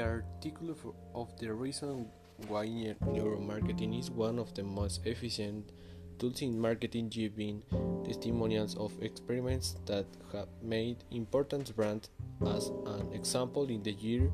[0.00, 2.08] The article of the reason
[2.48, 5.72] why neuromarketing is one of the most efficient
[6.18, 7.62] tools in marketing giving
[8.06, 12.08] testimonials of experiments that have made important brands
[12.46, 14.32] as an example in the year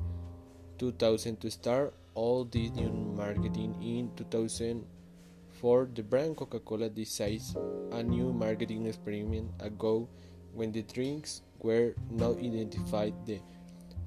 [0.78, 7.42] 2000 to start all this neuromarketing in 2004 the brand coca-cola decided
[7.90, 10.08] a neuromarketing experiment ago
[10.54, 13.14] when the drinks were not identified.
[13.26, 13.40] The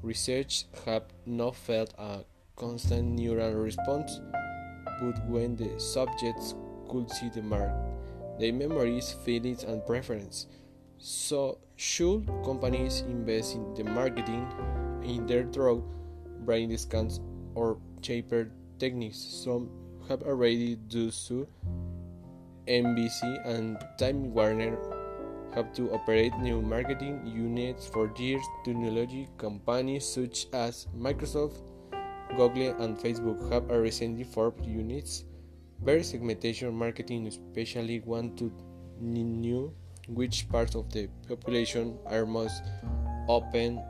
[0.02, 2.24] research have not felt a
[2.56, 4.20] constant neural response,
[5.02, 6.56] but when the subjects
[6.90, 7.72] could see the mark,
[8.40, 10.48] their memories, feelings, and preference.
[10.98, 14.48] So, should companies invest in the marketing
[15.04, 15.84] in their through
[16.46, 17.22] brain scans
[17.56, 19.18] or cheaper techniques?
[19.18, 19.70] Some
[20.10, 21.48] have already done so.
[22.68, 24.78] NBC and Time Warner
[25.60, 28.44] have to operate neuromarketing units for years.
[28.64, 31.60] Technology companies such as Microsoft,
[32.38, 35.26] Google, and Facebook have recently formed units.
[35.84, 38.52] Very segmentation marketing, especially want to
[39.02, 39.74] know
[40.08, 42.64] which parts of the population are most
[43.28, 43.84] open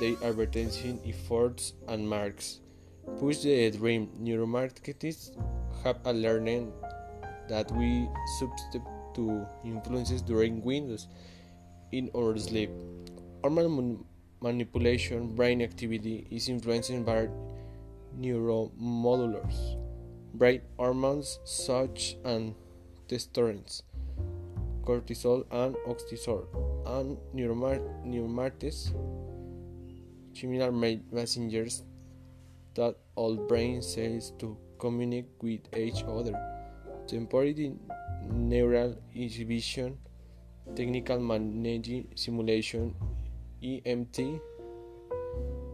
[0.00, 2.60] their advertising efforts and marks.
[3.20, 4.08] Push the dream.
[4.20, 5.36] Neuromarketers
[5.84, 6.72] have a learning
[7.48, 8.08] that we
[8.40, 11.08] substitute to influences during windows
[11.92, 12.70] in our sleep.
[13.42, 14.04] Hormone
[14.40, 17.28] manipulation brain activity is influenced by
[18.20, 19.76] neuromodulators,
[20.34, 22.52] brain hormones such as
[23.08, 23.82] testosterone,
[24.82, 26.46] cortisol, and oxytocin,
[26.86, 28.92] and neuromarketers,
[30.34, 31.82] similar messengers
[32.74, 36.34] that all brain cells to communicate with each other.
[37.06, 37.72] Temporary
[38.30, 39.98] neural exhibition,
[40.74, 42.94] technical managing simulation,
[43.62, 44.40] EMT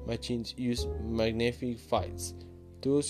[0.07, 2.35] machines use magnetic fields
[2.83, 3.03] to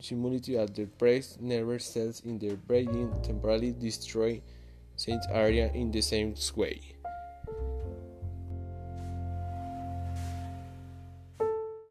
[0.00, 4.40] simulate that the pressed nerve cells in the brain temporarily destroy
[4.96, 6.93] same area in the same way.